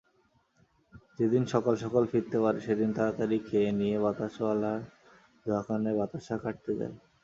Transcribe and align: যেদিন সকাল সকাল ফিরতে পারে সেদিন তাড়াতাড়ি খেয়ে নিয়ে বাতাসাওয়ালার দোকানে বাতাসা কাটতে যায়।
যেদিন 1.17 1.43
সকাল 1.53 1.75
সকাল 1.83 2.03
ফিরতে 2.11 2.37
পারে 2.43 2.59
সেদিন 2.67 2.89
তাড়াতাড়ি 2.97 3.37
খেয়ে 3.47 3.71
নিয়ে 3.79 3.97
বাতাসাওয়ালার 4.03 4.79
দোকানে 5.45 5.91
বাতাসা 5.99 6.35
কাটতে 6.43 6.71
যায়। 6.79 6.95